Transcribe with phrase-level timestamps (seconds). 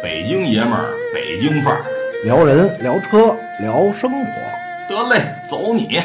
[0.00, 1.82] 北京爷们儿，北京范儿，
[2.24, 4.30] 聊人聊车聊生活，
[4.88, 6.00] 得嘞，走你！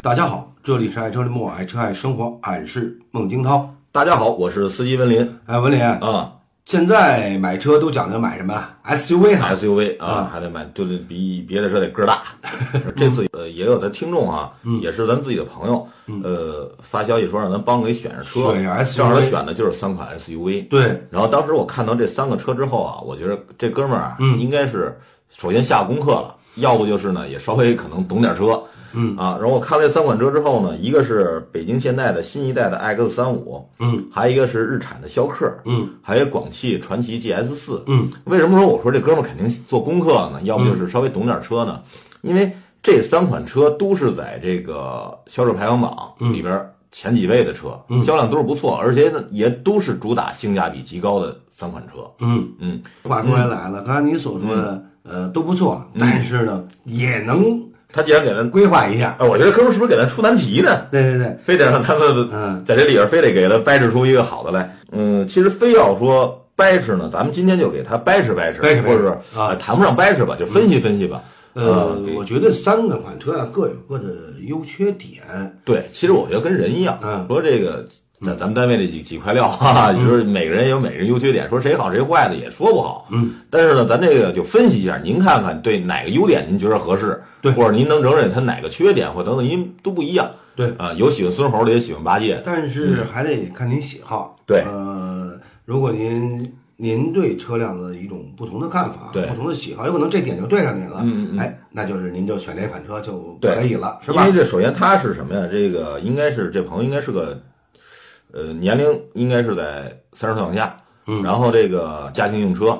[0.00, 3.74] 大家好，这里是爱车的莫，爱车爱生活，俺是孟京涛。
[3.92, 6.32] 大家好，我是司机文林哎，文林，啊
[6.66, 12.22] 现在买车都讲究买什么？SUV 哈？，SUV 啊啊，还得买，就是比别的车得个儿大。
[12.96, 15.86] 这次呃也有咱听众啊，也是咱自己的朋友，
[16.22, 20.66] 呃发消息说让咱帮给选着车，选一 SUV 正好他选的就是三款 SUV。
[20.68, 24.98] 对，然后当时我看到这三个车之后啊，我觉得这哥们儿啊，应该是
[25.36, 28.62] 首先下功课了，要不就是呢也稍微可能懂点车，
[28.94, 29.16] 嗯。
[29.16, 40.40] 啊，然后我看了这三款车之后呢，一个是北京现代的新一代的 X 三五，嗯，还有一个是日产的逍客，嗯，还有广汽传祺 GS 四，嗯，为什么说我说这哥们儿肯定做功课呢？
[40.44, 41.80] 要不就是稍微懂点车呢？
[42.22, 42.50] 因为
[42.82, 52.08] 这三款车都是在这个销售排行榜里边儿前几位的车，销量都是不错，而且呢也都是主打性价比极高的三款车。
[52.20, 57.60] 嗯，嗯，话说回来了，刚才你所说的呃都不错，但是呢也能
[57.94, 59.14] 他既然给咱，规划一下。
[59.20, 60.86] 哎，我觉得哥们儿是不是给咱出难题呢？
[60.90, 64.76] 对对对，非得让他们嗯在这里边非得给他掰扯出一个好的来。
[64.90, 71.22] 嗯，其实非要说掰扯呢，咱们今天就给他掰扯掰扯，掰扯掰扯或者是啊呃谈不上掰扯吧，就分析分析吧。
[71.54, 74.06] 呃，我觉得三个款车啊各有各的
[74.44, 75.22] 优缺点。
[75.64, 77.86] 对，其实我觉得跟人一样，嗯说这个
[78.24, 83.06] 咱咱们单位这几几块料哈， 就是每个人有每个人优缺点，说谁好谁坏的也说不好。
[83.10, 90.30] 嗯，但是呢，咱这个就分析一下，您看看对哪个优点您觉得合适，对或者您能容忍他哪个缺点或等等，因都不一样。
[90.56, 92.40] 对啊，有喜欢孙猴的，也喜欢八戒。
[92.44, 94.36] 但是还得看您喜好。
[94.46, 95.32] 对呃，
[95.64, 101.00] 如果您您对车辆的一种不同的看法，对不同的喜好，有可能这点就对上您了。
[101.02, 104.38] 嗯嗯嗯哎，那就是您就选这款车就可以了，是吧因为？
[104.38, 105.48] 这首先它是什么呀？
[105.50, 107.40] 这个应该是这朋友应该是个，
[108.34, 112.76] 呃，年龄应该是在三十岁往下，嗯然后这个家庭用车，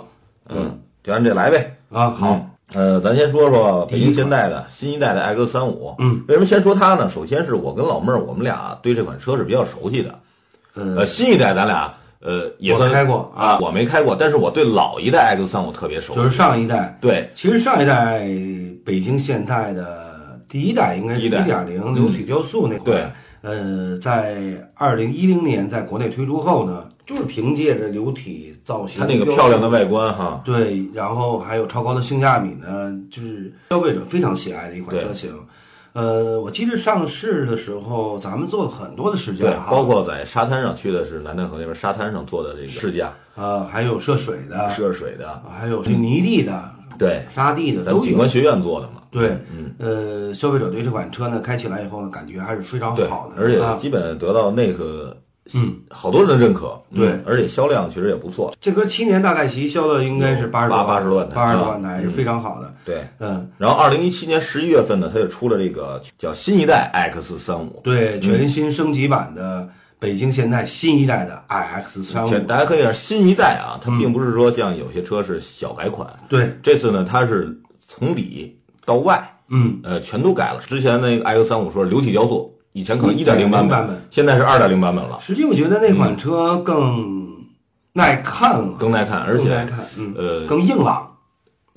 [0.49, 1.77] 嗯，就按这来呗。
[1.93, 2.33] 啊，好，
[2.75, 5.95] 嗯，呃，咱先说说北京现代的新一代的 X 三五。
[6.01, 7.09] 嗯，为什么先说它呢？
[7.09, 10.19] 首先是我跟老妹儿，我们俩对这款车是比较熟悉的。
[10.75, 16.19] 呃呃，，新一代咱俩呃也我算开过啊，我没开过，但是我对老一代 X 三五特别熟悉。
[16.19, 18.27] 就是上一代，对，其实上一代
[18.85, 23.05] 北京现代的第一代应该是一点零流体雕塑那款，对，
[23.45, 35.31] 呃，在二零一零年在国内推出后呢，就是凭借着流体造型，它那个漂亮的外观哈，对，然后还有超高的性价比呢，就是消费者非常喜爱的一款车型。
[35.93, 48.11] 呃，我记得上市的时候，咱们做了很多的试驾对，包括在沙滩上去的是南戴河那边沙滩上做的这个试驾，呃，还有涉水的，涉水的，还有这泥地的、对，沙地的咱们都有。
[48.11, 49.03] 景观学院做的嘛。
[49.14, 55.17] 对，嗯，呃，消费者对这款车呢开起来以后呢，感觉还是非常好，的，而且啊，基本得到那个
[55.55, 56.69] 嗯，好多人的认可。
[56.91, 58.55] 嗯对而且销量其实也不错。
[58.61, 61.70] 这歌七年大概其销的应该是八十八80多万台八十多啊。
[61.70, 62.73] 万台是非常好的。
[62.85, 67.81] 对，嗯，然后二零一七年十一月份呢，它就出了这个叫新一代 X 三五。
[67.83, 73.98] 对，全新升级版的北京现代新一代的 iX 三五，全大家可以看新一代啊，它嗯。
[73.98, 77.58] 并不是说像有些车是小改款，对，这次呢它是
[77.89, 80.61] 从里到外，嗯，呃，全都改了。
[80.61, 87.27] 之前那个 X 三五说流体雕塑，以前可能一点零版版本现在是二点零版本了，实际我觉得那款车更
[87.92, 91.08] 耐看了，更耐看，而且更耐看，嗯，呃，更硬朗，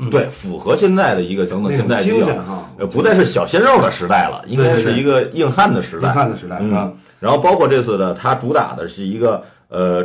[0.10, 6.14] 对，符合现在的一个等等现在比较精神哈，呃，不再是小鲜肉的时代了，应该是一个硬汉的时代硬。
[6.14, 10.04] 汉的时代嗯啊，然后包括这次的，它主打的是一个呃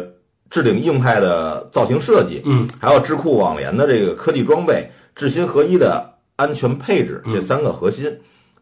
[0.51, 8.13] 置顶硬派的造型设计，嗯，还有智库网联的这个科技装备，智新合一的安全配置，嗯这三个核心。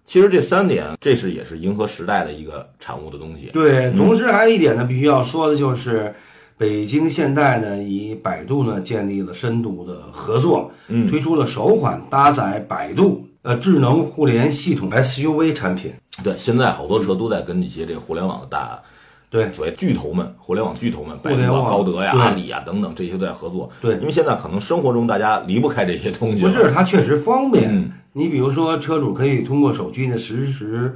[0.06, 3.50] 其实这三点，这是也是迎合时代的一个产物的东西。
[3.53, 6.14] 对，同时还有一点呢，必须要说的就是。
[6.60, 15.91] 北京现代呢，与百度呢建立了深度的合作，嗯推出了首款搭载百度呃智能互联系统 SUV 产品。
[16.22, 18.78] 对，现在好多车都在跟一些这个互联网的大
[19.30, 23.70] 对所谓巨头们、互联网巨头们，百度啊、互联网高德呀、阿里呀等等这些都在合作。
[23.81, 26.43] 对因为现在可能生活中大家离不开这些东西。
[26.43, 27.72] 不是，它确实方便。
[27.72, 30.93] 嗯你比如说，车主可以通过手机呢实时，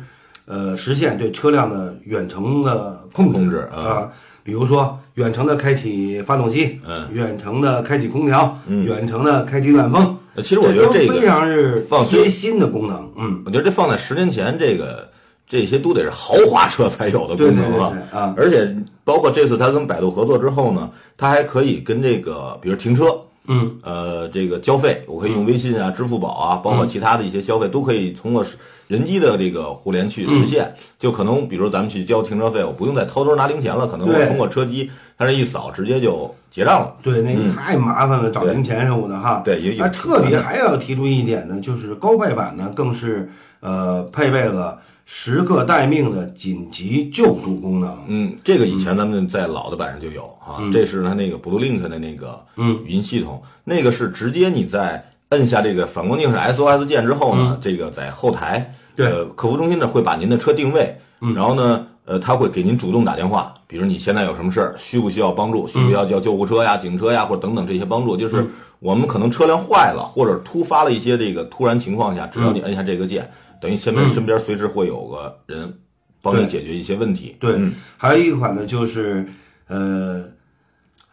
[0.46, 4.12] 呃，实现对车辆的远程的控制控制啊啊。
[4.42, 10.16] 比如说，远程的开启发动机，嗯，远程的开启空调，嗯远程的开启暖风。
[10.34, 13.08] 呃其实我觉得这个非，常是放心贴心的功能。
[13.16, 15.08] 嗯，我觉得这放在十年前，这个
[15.46, 17.86] 这些都得是豪华车才有的功能了。
[18.12, 18.74] 啊，而且
[19.04, 23.04] 包括这次他跟百度合作之后呢，他还可以跟这个，比如停车，
[23.46, 28.44] 嗯，呃，这个交费我可以用微信啊、支付宝啊，包括其他的一些消费都可以通过
[28.86, 30.74] 人机的这个互联去实现。
[30.98, 36.94] 就可能比如咱们去交停车费，我不用再偷偷拿零钱了，可能我通过车机，它这一扫直接就结账了。
[37.02, 39.42] 对，那个太麻烦了，找零钱什么的哈。
[39.44, 43.30] 对也有啊，特别还要提出一点呢，就是高配版呢，更是
[43.60, 47.96] 呃配备了时刻待命的紧急救助功能。
[48.08, 52.78] 嗯，这个以前咱们在老的版上就有哈，这是它那个 BlueLink 的那个嗯。
[52.84, 60.96] 语音系统，那个是直接你在摁下这个反光镜是 SOS 键之后呢，这个在后台呃客服中心呢会把您的车定位，
[61.34, 68.46] 然后呢呃他会给您主动打电话，比如你现在有什么事儿，需不需要帮助，需不需要叫救护车呀、警车呀或者等等这些帮助，嗯就是
[68.78, 72.54] 我们可能车辆坏了或者突发了一些这个突然情况下，只要嗯。
[72.54, 73.30] 你摁下这个键，
[73.64, 75.72] 等于身边身边随时会有个人
[76.20, 77.34] 帮你解决一些问题。
[77.40, 79.24] 对，嗯还有一款呢，就是
[79.68, 80.22] 呃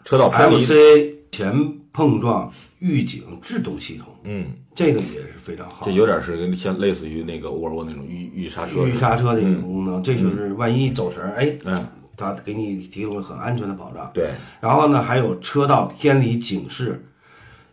[0.04, 0.74] 车道偏离 FC
[1.32, 1.54] 前
[1.94, 5.94] 碰撞预警制动系统，嗯，这个也是非常好这。
[5.94, 11.88] 有点是跟像类似于那个沃尔沃那种预预刹车，预刹车的一种功能，这就是万一走神儿，哎，嗯，
[12.18, 14.12] 它给你提供了很安全的保障。
[14.14, 17.02] 对，然后呢，还有车道偏离警示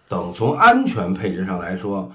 [0.08, 2.12] 等，从安全配置上来说，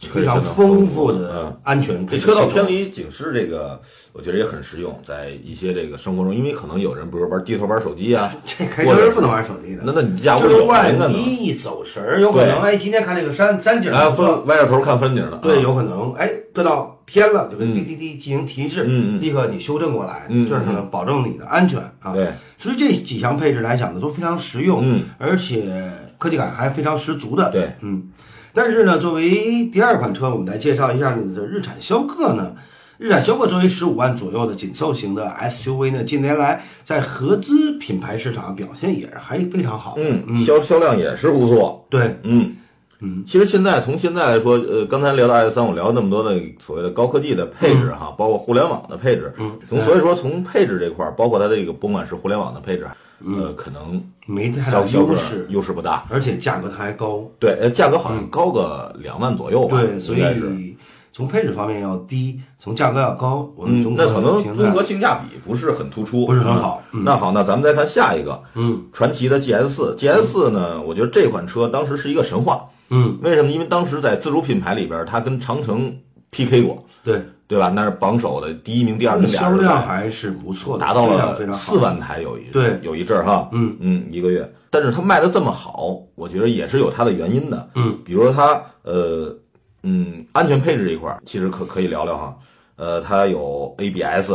[0.00, 2.26] 非常丰富的安全配置。
[2.26, 3.80] 这车道偏，离警示这个，
[4.12, 9.82] 我觉得也很实用，在一些这个生活中，因为可能有人比如玩低头玩手机啊， 这开车是不能玩手机的。
[9.84, 15.60] 那那你家屋就是里万一一走神儿，有可能哎，今天看这个山山景歪着头看风景的，对，啊。
[15.60, 16.12] 有可能。
[16.14, 18.84] 哎，车道偏了，就跟滴滴滴进行提示，
[19.20, 22.12] 立刻你修正过来，嗯这是呢保证你的安全啊。
[22.14, 27.50] 对，所以这几项配置来讲呢，都非常实用，嗯，而且科技感还非常十足的。
[27.50, 28.08] 对，嗯。
[28.52, 32.54] 但是呢，作为第二款车，我们来介绍一下你的日产逍客呢。
[32.98, 39.94] 日产逍客作为十五万左右的紧凑型的 SUV 呢，近年来在合资品牌市场表现也是还非常好。
[39.96, 42.56] 嗯，销销量也是不错，对，嗯。
[43.02, 52.86] 嗯，其实现在从现在来说，呃，刚才聊到 S 三五，聊那么多的所谓的高科技的配置哈，包括互联网的配置，嗯从所以说从配置这块儿，包括它这个甭管是互联网的配置，
[53.26, 56.04] 呃，可能没太大销销个优势，优势不大。
[56.08, 57.24] 而且价格它还高。
[57.38, 60.14] 对，呃，价格好像高个两万左右吧，对，所。
[60.16, 60.76] 以
[61.12, 72.64] 从配置方面要低，从价格要高，我们嗯综，合那可能综合性价比不是很突出，不是很好嗯那好，那咱们再看下一个，嗯传祺的 GS 四，GS 四呢，我觉得这款车当时是一个神话。
[72.90, 73.50] 嗯，为什么？
[73.50, 75.92] 因为当时在自主品牌里边，它跟长城
[76.30, 77.68] PK 过，对，对吧？
[77.74, 84.50] 那是榜首的第一名、第二名俩销量还是不错的，达到了四万台，有一对有一阵儿哈，嗯嗯，一个月。
[84.70, 87.68] 但是它卖的这么好，我觉得也是有它的原因的。
[87.74, 89.36] 嗯，比如说它呃
[89.82, 92.36] 嗯安全配置这一块儿，其实可可以聊聊哈。
[92.76, 94.30] 呃，它有 ABS，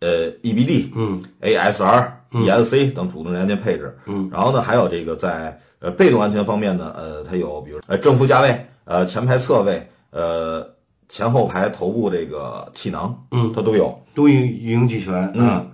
[0.00, 3.96] 呃 EBD，嗯 ASR、ESC 等主动安全配置。
[4.06, 10.66] 嗯，然后呢，还有这个在呃被动安全方面呢，呃，它有比如呃正副驾位、呃前排侧位、呃
[11.08, 13.98] 前后排头部这个气囊，嗯，它都有。
[14.14, 15.66] 都一应俱全嗯啊。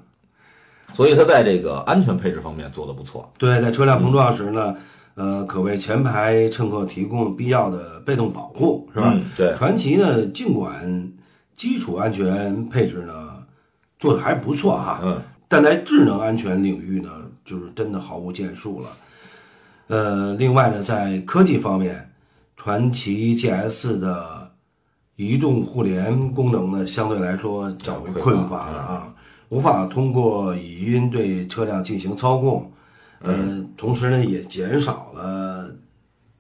[0.94, 3.30] 所以它在这个安全配置方面做得不错。
[3.38, 4.74] 对，在车辆碰撞时呢，
[5.14, 9.12] 呃，可为前排乘客提供必要的被动保护，是吧？
[9.14, 11.12] 嗯对传奇呢，尽管
[11.54, 13.12] 基础安全配置呢
[13.98, 17.10] 做的还不错哈，嗯，但在智能安全领域呢，
[17.44, 18.88] 就是真的毫无建树了。
[19.88, 22.10] 呃，另外呢，在科技方面，
[22.56, 24.39] 传奇 GS 的
[25.20, 29.14] 移动互联功能呢，相对来说较为匮乏了啊，
[29.50, 32.72] 无法通过语音对车辆进行操控。
[33.20, 35.68] 呃，同时呢，也减少了，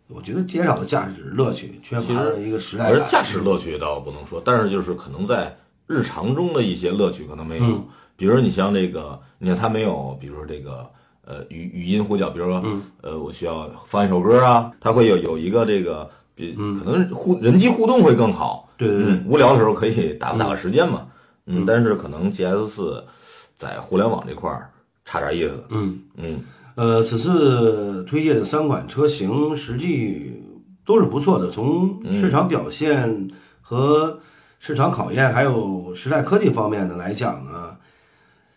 [0.08, 2.92] 我觉得减少了驾驶乐趣，缺乏了一个时代感。
[2.92, 5.54] 我觉得驾驶乐趣倒不能说，但是就是可能在
[5.86, 7.64] 日常中的一些乐趣可能没有。
[7.64, 7.84] 嗯
[8.16, 10.86] 比如你像这个，你看它没有，比如说这个
[11.26, 18.69] 呃语语音呼叫，比如说、嗯呃我需要放一首歌啊，它会有有一个这个，比嗯可能互人机互动会更好。
[18.80, 21.06] 对对对嗯，无聊的时候可以打打个时间嘛。
[21.44, 23.04] 嗯，但是可能 GS 四
[23.58, 24.70] 在互联网这块儿
[25.04, 25.62] 差点意思。
[25.68, 26.00] 嗯。
[26.16, 26.40] 嗯
[26.76, 30.42] 呃，此次推荐的三款车型实际
[30.86, 33.28] 都是不错的，从市场表现
[33.60, 34.18] 和
[34.58, 37.76] 市场考验，还有时代科技方面的来讲呢，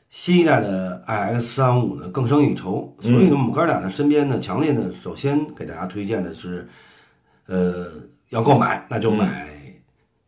[0.09, 2.95] 新一代的 iX 三五呢更胜一筹。
[3.01, 6.69] 所以呢，我们哥俩呢身边呢，强烈的首先给大家推荐的是，
[7.47, 7.87] 呃，
[8.29, 9.49] 要购买那就买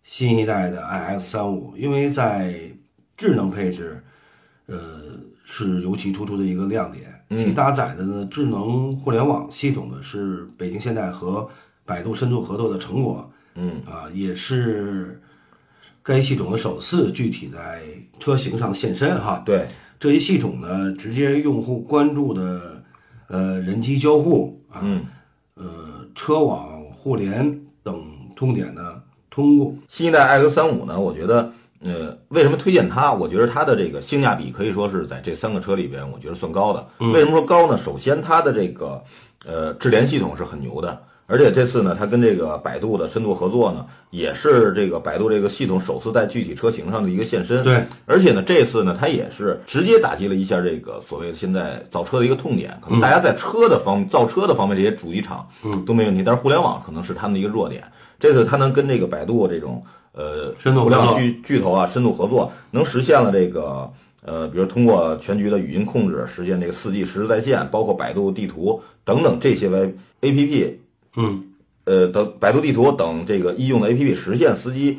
[0.05, 2.53] 新一代的 iX 三五，因为在
[3.17, 4.01] 智能配置，
[4.67, 4.77] 呃，
[5.43, 7.11] 是尤其突出的一个亮点。
[7.35, 11.49] 其搭载的呢智能互联网系统呢是北京现代和
[11.83, 13.81] 百度深度合作的成果，嗯。
[13.87, 15.19] 啊，也是
[16.03, 17.81] 该系统的首次具体在
[18.19, 19.41] 车型上现身哈。
[19.43, 19.65] 对，
[19.99, 22.83] 这一系统呢，直接用户关注的
[23.27, 25.03] 呃人机交互啊，嗯。
[25.55, 29.01] 呃车网、互联等痛点呢
[29.35, 29.73] 通过。
[29.89, 31.51] 新一代 X 三五呢，我觉得，
[31.83, 33.13] 呃，为什么推荐它？
[33.13, 36.87] 我觉得它的这个性价比可以说是在这三个车里边，我觉得算高的。
[36.99, 37.77] 为什么说高呢？
[37.77, 39.03] 首先，它的这个
[39.45, 47.61] 呃智联系统是很牛的，而且这次呢，它跟这个百度的深度合作呢，也是这个百度这个系统首次在具体车型上的一个现身。
[47.63, 52.77] 对，而且呢，这次呢，它也是直接打击了一下这个所谓的现在造车的一个痛点。
[52.81, 57.83] 可能大家在车的方造车的方面这些主机厂嗯都没问题，但是互联网可能是他们的一个弱点。
[58.19, 60.89] 这次它能跟这个百度这种呃深度合作。
[60.89, 63.91] 互联网巨巨头啊深度合作，能实现了这个
[64.21, 70.73] 呃，比如通过全局的语音控制，实现这个四 G 实时在线，包括百度地图等等这些为 APP
[71.15, 71.43] 嗯，
[71.83, 74.97] 呃等百度地图等这个医用的 APP 实现司机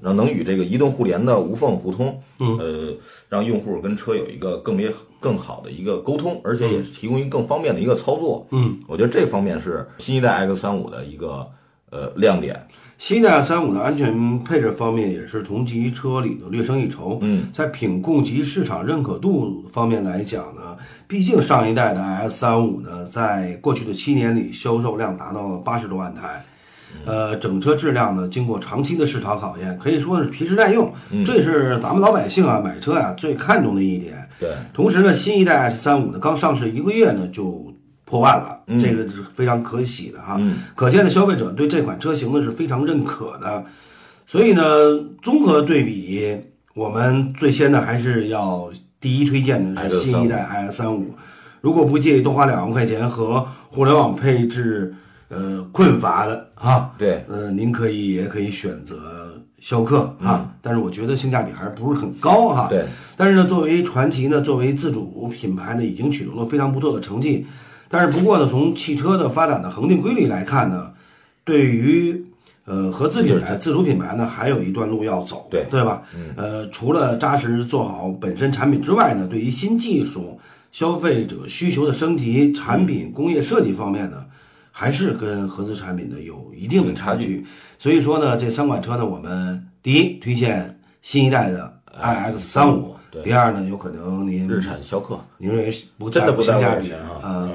[0.00, 2.94] 能能与这个移动互联的无缝互通，嗯，呃，
[3.30, 11.48] 让用户跟车有一个更为更好的一个沟通，而且也提供一个更方便的一个操作，嗯，我觉得这方面是新一代 X 三五的一个
[11.90, 12.66] 呃亮点，
[12.98, 17.18] 新一代三五的安全配置方面也是同级车里的略胜一筹。
[17.22, 20.76] 嗯，在品控及市场认可度方面来讲呢，
[21.06, 26.44] 毕竟上一代的 S 三五呢，在过去的七年里销售量达到了八十多万台。
[27.04, 30.90] 呃，整车质量呢，经过长期的市场考验，可以说是皮实耐用，
[31.26, 34.26] 这是咱们老百姓啊买车呀、最看重的一点。
[34.40, 37.70] 对，同时呢，新一代 S 三五呢刚上市一个月呢就
[38.06, 40.40] 破万了，嗯这个是非常可喜的哈。
[40.74, 43.62] 可见的消费者对这款车型呢是非常认可的。
[44.26, 44.62] 所以呢，
[45.20, 46.36] 综合对比，
[46.74, 48.70] 我们最先呢还是要
[49.00, 51.14] 第一推荐的是新一代 S 三五。
[51.60, 54.94] 如果不介意多花两万块钱和互联网配置
[55.28, 62.68] 呃困乏的啊，对，呃，您可以也可以选择逍客啊，但是我觉得性价比还是不是很高哈。
[62.68, 62.84] 对，
[63.16, 67.46] 但是呢，作为传奇呢，作为自主品牌呢，已经取得了非常不错的成绩。
[67.88, 70.92] 但是不过呢，从汽车的发展的恒定规律来看呢，
[71.44, 72.24] 对于
[72.64, 75.64] 呃合资品牌、自主品牌呢，还有一段路要走，对。
[75.70, 76.02] 对吧？
[76.36, 80.40] 呃，除了扎实做好本身产品之外呢，对于新技术、
[80.72, 84.24] 消费者需求的升级、产品工业设计方面呢，
[84.72, 87.46] 还是跟合资产品呢有一定的差距。
[87.78, 93.22] 所以说呢，这三款车呢，我们第一推荐新一代的 iX 三五，对。
[93.22, 97.48] 第二呢，有可能您日产逍客，您认为不真的不在性价比乎钱啊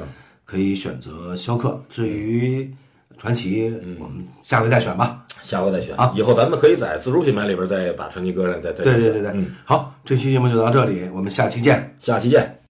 [0.51, 1.81] 可以选择逍客。
[1.89, 2.69] 至于
[3.17, 5.25] 传奇，嗯我们下回再选吧。
[5.43, 11.95] 下回再选啊以后咱们可以在自主品牌里边再把传奇搁上，再再对对对对，嗯，好，这期节目就到这里，我们下期见。
[11.99, 12.60] 下期见。